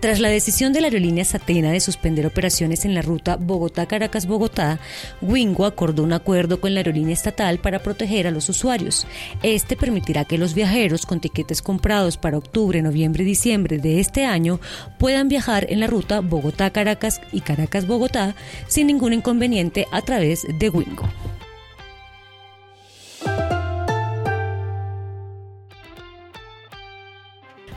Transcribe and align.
Tras 0.00 0.18
la 0.18 0.28
decisión 0.28 0.72
de 0.72 0.80
la 0.80 0.88
aerolínea 0.88 1.24
Satena 1.24 1.70
de 1.70 1.78
suspender 1.78 2.26
operaciones 2.26 2.84
en 2.84 2.94
la 2.94 3.02
ruta 3.02 3.36
Bogotá-Caracas-Bogotá, 3.36 4.80
Wingo 5.20 5.64
acordó 5.64 6.02
un 6.02 6.12
acuerdo 6.12 6.60
con 6.60 6.74
la 6.74 6.80
aerolínea 6.80 7.12
estatal 7.14 7.58
para 7.58 7.78
proteger 7.78 8.26
a 8.26 8.32
los 8.32 8.48
usuarios. 8.48 9.06
Este 9.44 9.76
permitirá 9.76 10.24
que 10.24 10.38
los 10.38 10.54
viajeros 10.54 11.06
con 11.06 11.20
tiquetes 11.20 11.62
comprados 11.62 12.16
para 12.16 12.38
octubre, 12.38 12.82
noviembre 12.82 13.22
y 13.22 13.26
diciembre 13.26 13.78
de 13.78 14.00
este 14.00 14.24
año 14.24 14.60
puedan 14.98 15.28
viajar 15.28 15.66
en 15.70 15.78
la 15.78 15.86
ruta 15.86 16.20
Bogotá-Caracas 16.20 17.20
y 17.32 17.40
Caracas-Bogotá 17.40 18.34
sin 18.66 18.88
ningún 18.88 19.12
inconveniente 19.12 19.86
a 19.92 20.02
través 20.02 20.44
de 20.58 20.68
Wingo. 20.68 21.08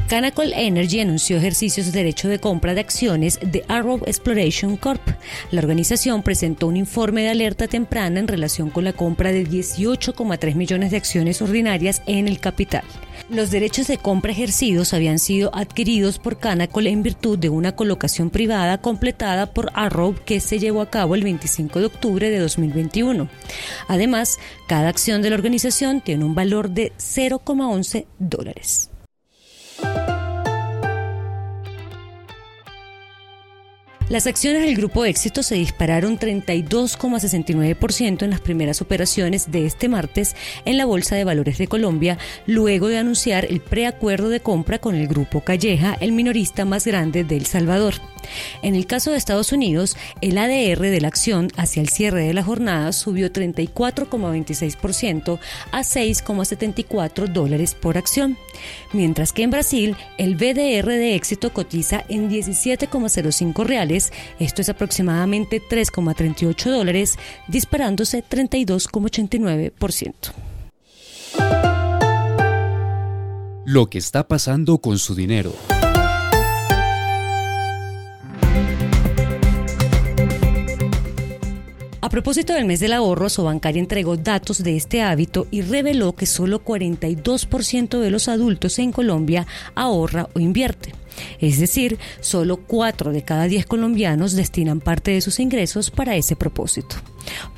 Canacol 0.07 0.53
Energy 0.53 0.99
anunció 0.99 1.37
ejercicios 1.37 1.87
de 1.87 1.91
derecho 1.91 2.27
de 2.27 2.37
compra 2.37 2.75
de 2.75 2.81
acciones 2.81 3.39
de 3.41 3.65
Arrow 3.67 3.99
Exploration 4.05 4.77
Corp. 4.77 5.01
La 5.49 5.61
organización 5.61 6.21
presentó 6.21 6.67
un 6.67 6.77
informe 6.77 7.23
de 7.23 7.29
alerta 7.29 7.67
temprana 7.67 8.19
en 8.19 8.27
relación 8.27 8.69
con 8.69 8.83
la 8.83 8.93
compra 8.93 9.31
de 9.31 9.47
18,3 9.47 10.53
millones 10.53 10.91
de 10.91 10.97
acciones 10.97 11.41
ordinarias 11.41 12.03
en 12.05 12.27
el 12.27 12.39
capital. 12.39 12.83
Los 13.31 13.49
derechos 13.49 13.87
de 13.87 13.97
compra 13.97 14.31
ejercidos 14.31 14.93
habían 14.93 15.17
sido 15.17 15.49
adquiridos 15.55 16.19
por 16.19 16.37
Canacol 16.37 16.85
en 16.85 17.01
virtud 17.01 17.39
de 17.39 17.49
una 17.49 17.75
colocación 17.75 18.29
privada 18.29 18.77
completada 18.77 19.53
por 19.53 19.71
Arrow 19.73 20.13
que 20.23 20.39
se 20.39 20.59
llevó 20.59 20.81
a 20.81 20.91
cabo 20.91 21.15
el 21.15 21.23
25 21.23 21.79
de 21.79 21.85
octubre 21.87 22.29
de 22.29 22.37
2021. 22.37 23.27
Además, 23.87 24.37
cada 24.67 24.89
acción 24.89 25.23
de 25.23 25.31
la 25.31 25.35
organización 25.35 26.01
tiene 26.01 26.25
un 26.25 26.35
valor 26.35 26.69
de 26.69 26.93
0,11 26.99 28.05
dólares. 28.19 28.91
Las 34.07 34.27
acciones 34.27 34.61
del 34.61 34.75
Grupo 34.75 35.03
Éxito 35.03 35.41
se 35.41 35.55
dispararon 35.55 36.19
32,69% 36.19 38.21
en 38.21 38.29
las 38.29 38.39
primeras 38.39 38.83
operaciones 38.83 39.51
de 39.51 39.65
este 39.65 39.89
martes 39.89 40.35
en 40.63 40.77
la 40.77 40.85
Bolsa 40.85 41.15
de 41.15 41.23
Valores 41.23 41.57
de 41.57 41.67
Colombia, 41.67 42.19
luego 42.45 42.87
de 42.87 42.99
anunciar 42.99 43.45
el 43.45 43.61
preacuerdo 43.61 44.29
de 44.29 44.41
compra 44.41 44.77
con 44.77 44.93
el 44.93 45.07
Grupo 45.07 45.41
Calleja, 45.41 45.97
el 45.99 46.11
minorista 46.11 46.65
más 46.65 46.85
grande 46.85 47.23
de 47.23 47.35
El 47.35 47.47
Salvador. 47.47 47.95
En 48.61 48.75
el 48.75 48.85
caso 48.85 49.11
de 49.11 49.17
Estados 49.17 49.51
Unidos, 49.51 49.97
el 50.21 50.37
ADR 50.37 50.81
de 50.81 51.01
la 51.01 51.07
acción 51.07 51.47
hacia 51.57 51.81
el 51.81 51.89
cierre 51.89 52.27
de 52.27 52.33
la 52.33 52.43
jornada 52.43 52.93
subió 52.93 53.31
34,26% 53.31 55.39
a 55.71 55.79
6,74 55.79 57.27
dólares 57.27 57.75
por 57.75 57.97
acción, 57.97 58.37
mientras 58.93 59.33
que 59.33 59.43
en 59.43 59.51
Brasil 59.51 59.95
el 60.17 60.35
BDR 60.35 60.87
de 60.87 61.15
éxito 61.15 61.53
cotiza 61.53 62.03
en 62.09 62.29
17,05 62.29 63.65
reales, 63.65 64.11
esto 64.39 64.61
es 64.61 64.69
aproximadamente 64.69 65.61
3,38 65.61 66.69
dólares, 66.69 67.17
disparándose 67.47 68.23
32,89%. 68.23 70.13
Lo 73.65 73.89
que 73.89 73.97
está 73.97 74.27
pasando 74.27 74.77
con 74.77 74.99
su 74.99 75.15
dinero. 75.15 75.51
A 82.05 82.09
propósito 82.09 82.53
del 82.53 82.65
mes 82.65 82.79
del 82.79 82.93
ahorro, 82.93 83.29
Sobancaria 83.29 83.79
entregó 83.79 84.15
datos 84.15 84.63
de 84.63 84.75
este 84.75 85.01
hábito 85.01 85.47
y 85.49 85.63
reveló 85.63 86.13
que 86.15 86.27
solo 86.27 86.63
42% 86.63 87.99
de 87.99 88.11
los 88.11 88.27
adultos 88.27 88.77
en 88.77 88.91
Colombia 88.91 89.47
ahorra 89.73 90.29
o 90.35 90.39
invierte. 90.39 90.93
Es 91.41 91.59
decir, 91.59 91.97
solo 92.19 92.57
4 92.57 93.11
de 93.11 93.23
cada 93.23 93.45
10 93.45 93.65
colombianos 93.65 94.33
destinan 94.33 94.81
parte 94.81 95.09
de 95.09 95.21
sus 95.21 95.39
ingresos 95.39 95.89
para 95.89 96.15
ese 96.15 96.35
propósito. 96.35 96.95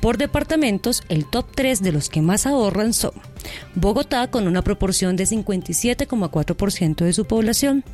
Por 0.00 0.18
departamentos, 0.18 1.02
el 1.08 1.24
top 1.26 1.46
3 1.54 1.82
de 1.82 1.92
los 1.92 2.08
que 2.08 2.22
más 2.22 2.46
ahorran 2.46 2.92
son 2.92 3.12
Bogotá 3.74 4.30
con 4.30 4.46
una 4.46 4.62
proporción 4.62 5.16
de 5.16 5.24
57,4% 5.24 7.04
de 7.04 7.12
su 7.12 7.24
población, 7.24 7.84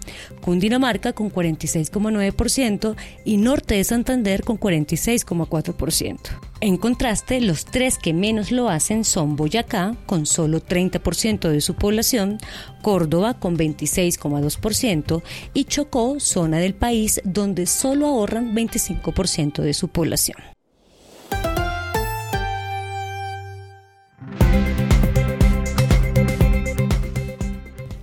Cundinamarca 0.41 1.13
con 1.13 1.31
46,9% 1.31 2.97
y 3.25 3.37
Norte 3.37 3.75
de 3.77 3.85
Santander 3.85 4.43
con 4.43 4.59
46,4%. 4.59 6.19
En 6.61 6.79
contraste, 6.79 7.41
los 7.41 7.67
tres 7.67 7.99
que 7.99 8.15
menos 8.15 8.51
lo 8.51 8.71
hacen 8.71 9.05
son 9.05 9.37
Boyacá, 9.37 9.97
con 10.07 10.25
solo 10.25 10.61
30% 10.61 11.51
de 11.51 11.61
su 11.61 11.75
población, 11.75 12.39
Córdoba, 12.81 13.35
con 13.35 13.59
26,2%, 13.59 15.23
y 15.53 15.65
Chocó, 15.65 16.21
zona 16.21 16.59
del 16.59 16.75
país 16.75 17.21
donde 17.25 17.67
solo 17.67 18.07
ahorran 18.07 18.55
25% 18.55 19.63
de 19.63 19.75
su 19.75 19.89
población. 19.89 20.54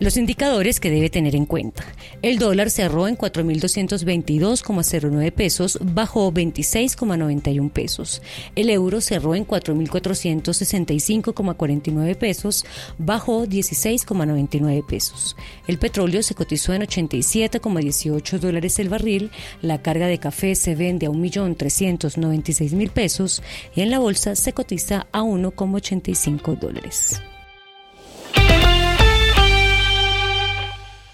Los 0.01 0.17
indicadores 0.17 0.79
que 0.79 0.89
debe 0.89 1.12
tener 1.12 1.35
en 1.35 1.45
cuenta. 1.45 1.85
El 2.23 2.39
dólar 2.39 2.72
cerró 2.72 3.07
en 3.07 3.16
4.222,09 3.16 5.31
pesos, 5.31 5.78
bajó 5.79 6.34
26,91 6.34 7.69
pesos. 7.69 8.23
El 8.56 8.72
euro 8.72 9.00
cerró 9.00 9.35
en 9.35 9.45
4.465,49 9.45 12.16
pesos, 12.16 12.66
bajó 12.97 13.45
16,99 13.45 14.84
pesos. 14.88 15.35
El 15.67 15.78
petróleo 15.78 16.23
se 16.23 16.33
cotizó 16.33 16.73
en 16.73 16.81
87,18 16.81 18.39
dólares 18.39 18.79
el 18.79 18.89
barril. 18.89 19.29
La 19.62 19.83
carga 19.83 20.07
de 20.07 20.18
café 20.18 20.56
se 20.56 20.73
vende 20.73 21.06
a 21.06 21.12
1.396.000 21.12 22.89
pesos 22.89 23.44
y 23.75 23.81
en 23.81 23.91
la 23.91 24.00
bolsa 24.00 24.35
se 24.35 24.53
cotiza 24.53 25.06
a 25.12 25.22
1,85 25.22 26.57
dólares. 26.57 27.22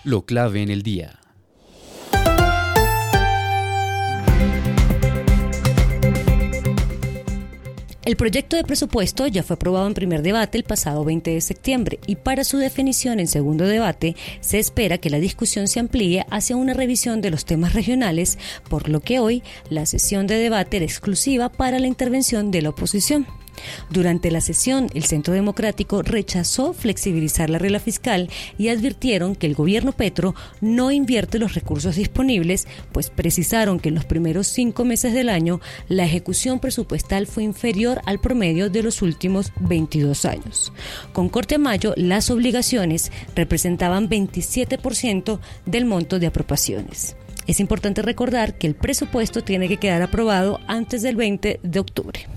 Lo 0.08 0.26
clave 0.26 0.62
en 0.62 0.72
el 0.72 0.84
día. 0.84 1.20
El 8.06 8.16
proyecto 8.16 8.56
de 8.56 8.64
presupuesto 8.64 9.28
ya 9.28 9.44
fue 9.44 9.56
aprobado 9.56 9.86
en 9.86 9.94
primer 9.94 10.22
debate 10.22 10.58
el 10.58 10.64
pasado 10.64 11.04
20 11.04 11.32
de 11.32 11.42
septiembre 11.42 12.00
y 12.08 12.16
para 12.16 12.46
su 12.46 12.58
definición 12.58 13.20
en 13.20 13.28
segundo 13.28 13.66
debate 13.66 14.16
se 14.40 14.60
espera 14.60 14.98
que 14.98 15.10
la 15.10 15.20
discusión 15.20 15.68
se 15.68 15.82
amplíe 15.82 16.26
hacia 16.32 16.56
una 16.56 16.74
revisión 16.74 17.20
de 17.20 17.30
los 17.30 17.44
temas 17.44 17.74
regionales, 17.74 18.40
por 18.70 18.88
lo 18.88 19.02
que 19.02 19.20
hoy 19.20 19.44
la 19.70 19.86
sesión 19.86 20.26
de 20.26 20.36
debate 20.36 20.78
era 20.78 20.86
exclusiva 20.86 21.50
para 21.50 21.80
la 21.80 21.88
intervención 21.88 22.50
de 22.50 22.62
la 22.62 22.70
oposición. 22.70 23.28
Durante 23.90 24.32
la 24.32 24.42
sesión, 24.42 24.90
el 24.94 25.06
Centro 25.06 25.34
Democrático 25.34 26.02
rechazó 26.02 26.74
flexibilizar 26.74 27.50
la 27.50 27.58
regla 27.58 27.80
fiscal 27.80 28.30
y 28.58 28.70
advirtieron 28.70 29.36
que 29.36 29.48
el 29.48 29.56
gobierno 29.56 29.92
Petro 29.92 30.36
no 30.62 30.92
invierte 30.92 31.40
los 31.40 31.54
recursos 31.54 31.96
disponibles, 31.96 32.68
pues 32.92 33.10
precisaron 33.10 33.80
que 33.80 33.90
en 33.90 33.96
los 33.96 34.06
primeros 34.06 34.48
cinco 34.48 34.86
meses 34.86 35.14
del 35.14 35.30
año 35.30 35.62
la 35.88 36.06
ejecución 36.06 36.60
presupuestal 36.60 37.28
fue 37.28 37.44
inferior 37.44 38.02
al 38.06 38.20
promedio 38.20 38.70
de 38.70 38.84
los 38.84 39.02
últimos 39.02 39.52
22 39.60 40.26
años. 40.26 40.74
Con 41.14 41.30
corte 41.30 41.58
mayo, 41.58 41.94
las 41.96 42.30
obligaciones 42.30 43.12
representaban 43.36 44.10
27% 44.10 45.40
del 45.66 45.86
monto 45.86 46.20
de 46.20 46.28
aprobaciones. 46.28 47.16
Es 47.48 47.62
importante 47.62 48.02
recordar 48.02 48.58
que 48.58 48.68
el 48.68 48.76
presupuesto 48.76 49.42
tiene 49.42 49.70
que 49.70 49.78
quedar 49.78 50.02
aprobado 50.02 50.60
antes 50.68 51.02
del 51.02 51.16
20 51.16 51.62
de 51.64 51.80
octubre. 51.80 52.37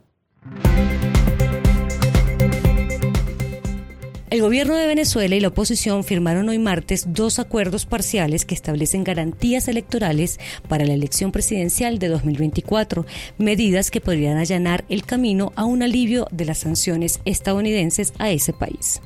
El 4.31 4.39
gobierno 4.39 4.77
de 4.77 4.87
Venezuela 4.87 5.35
y 5.35 5.41
la 5.41 5.49
oposición 5.49 6.05
firmaron 6.05 6.47
hoy 6.47 6.57
martes 6.57 7.07
dos 7.09 7.37
acuerdos 7.37 7.85
parciales 7.85 8.45
que 8.45 8.55
establecen 8.55 9.03
garantías 9.03 9.67
electorales 9.67 10.39
para 10.69 10.85
la 10.85 10.93
elección 10.93 11.33
presidencial 11.33 11.99
de 11.99 12.07
2024, 12.07 13.05
medidas 13.37 13.91
que 13.91 13.99
podrían 13.99 14.37
allanar 14.37 14.85
el 14.87 15.03
camino 15.03 15.51
a 15.57 15.65
un 15.65 15.83
alivio 15.83 16.27
de 16.31 16.45
las 16.45 16.59
sanciones 16.59 17.19
estadounidenses 17.25 18.13
a 18.19 18.31
ese 18.31 18.53
país. 18.53 19.01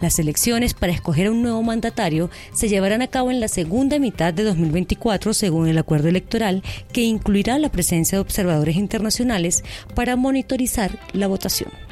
Las 0.00 0.18
elecciones 0.18 0.72
para 0.72 0.94
escoger 0.94 1.26
a 1.26 1.32
un 1.32 1.42
nuevo 1.42 1.62
mandatario 1.62 2.30
se 2.54 2.70
llevarán 2.70 3.02
a 3.02 3.08
cabo 3.08 3.30
en 3.30 3.40
la 3.40 3.48
segunda 3.48 3.98
mitad 3.98 4.32
de 4.32 4.44
2024 4.44 5.34
según 5.34 5.68
el 5.68 5.76
acuerdo 5.76 6.08
electoral 6.08 6.62
que 6.90 7.02
incluirá 7.02 7.58
la 7.58 7.70
presencia 7.70 8.16
de 8.16 8.22
observadores 8.22 8.76
internacionales 8.76 9.62
para 9.94 10.16
monitorizar 10.16 10.98
la 11.12 11.26
votación. 11.26 11.89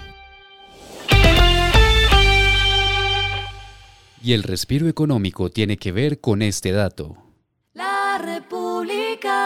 Y 4.22 4.32
el 4.32 4.42
respiro 4.42 4.88
económico 4.88 5.50
tiene 5.50 5.76
que 5.76 5.92
ver 5.92 6.20
con 6.20 6.42
este 6.42 6.72
dato. 6.72 7.16
La 7.74 8.18
República. 8.18 9.38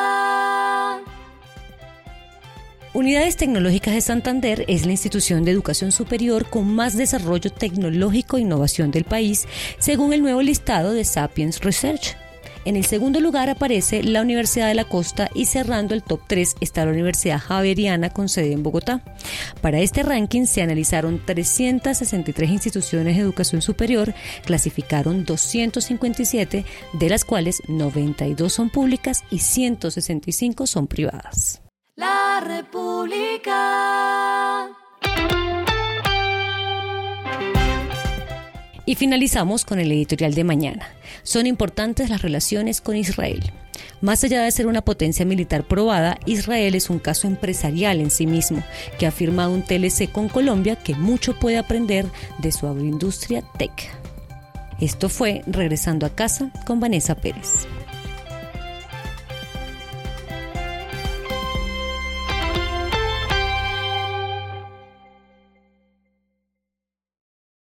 Unidades 2.95 3.37
Tecnológicas 3.37 3.95
de 3.95 4.01
Santander 4.03 4.65
es 4.69 4.85
la 4.85 4.93
institución 4.93 5.45
de 5.45 5.51
educación 5.51 5.93
superior 5.93 6.51
con 6.51 6.75
más 6.75 6.95
desarrollo 6.97 7.51
tecnológico 7.51 8.37
e 8.37 8.43
innovación 8.43 8.91
del 8.91 9.05
país, 9.05 9.47
según 9.79 10.13
el 10.13 10.21
nuevo 10.21 10.43
listado 10.43 10.93
de 10.93 11.05
Sapiens 11.05 11.61
Research. 11.61 12.17
En 12.65 12.77
el 12.77 12.85
segundo 12.85 13.21
lugar 13.21 13.51
aparece 13.51 14.03
la 14.05 14.23
Universidad 14.23 14.69
de 14.69 14.75
la 14.75 14.85
Costa 14.85 15.29
y 15.35 15.47
cerrando 15.47 15.95
el 15.95 16.03
top 16.03 16.21
3 16.29 16.57
está 16.61 16.85
la 16.85 16.93
Universidad 16.93 17.41
Javeriana 17.41 18.11
con 18.11 18.29
sede 18.29 18.53
en 18.53 18.63
Bogotá. 18.63 19.03
Para 19.61 19.81
este 19.81 20.03
ranking 20.03 20.47
se 20.47 20.63
analizaron 20.63 21.21
363 21.25 22.51
instituciones 22.51 23.17
de 23.17 23.23
educación 23.23 23.63
superior, 23.63 24.15
clasificaron 24.45 25.25
257, 25.25 26.65
de 26.93 27.09
las 27.09 27.25
cuales 27.25 27.63
92 27.69 28.53
son 28.53 28.71
públicas 28.71 29.25
y 29.31 29.39
165 29.41 30.67
son 30.67 30.87
privadas. 30.87 31.63
La 31.97 32.41
República. 32.45 33.63
Y 38.93 38.95
finalizamos 38.95 39.65
con 39.65 39.79
el 39.79 39.91
editorial 39.91 40.35
de 40.35 40.45
mañana. 40.45 40.87
Son 41.23 41.47
importantes 41.47 42.11
las 42.11 42.21
relaciones 42.21 42.83
con 42.83 42.95
Israel. 42.95 43.41
Más 44.03 44.23
allá 44.23 44.43
de 44.43 44.51
ser 44.51 44.67
una 44.67 44.83
potencia 44.83 45.25
militar 45.25 45.67
probada, 45.67 46.19
Israel 46.27 46.75
es 46.75 46.91
un 46.91 46.99
caso 46.99 47.27
empresarial 47.27 48.03
en 48.03 48.11
sí 48.11 48.27
mismo, 48.27 48.63
que 48.99 49.07
ha 49.07 49.11
firmado 49.11 49.51
un 49.51 49.63
TLC 49.63 50.13
con 50.13 50.29
Colombia 50.29 50.77
que 50.77 50.95
mucho 50.95 51.39
puede 51.39 51.57
aprender 51.57 52.05
de 52.41 52.53
su 52.53 52.67
agroindustria 52.67 53.43
tech. 53.57 53.73
Esto 54.79 55.09
fue 55.09 55.41
Regresando 55.47 56.05
a 56.05 56.11
casa 56.11 56.51
con 56.67 56.79
Vanessa 56.79 57.15
Pérez. 57.15 57.67